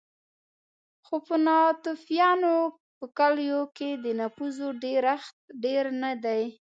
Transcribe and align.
خو 1.05 1.15
په 1.27 1.35
ناتوفیانو 1.45 2.55
په 2.97 3.05
کلیو 3.17 3.61
کې 3.77 3.89
د 4.03 4.05
نفوسو 4.19 4.67
ډېرښت 4.83 5.35
ډېر 5.63 5.83
نه 6.03 6.11
دی 6.23 6.43